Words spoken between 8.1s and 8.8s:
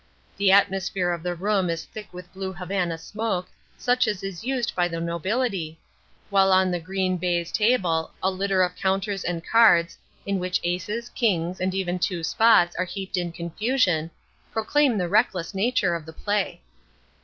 a litter of